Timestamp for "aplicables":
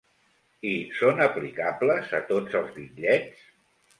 1.25-2.15